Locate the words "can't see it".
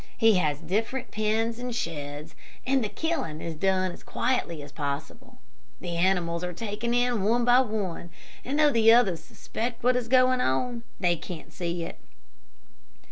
11.15-11.99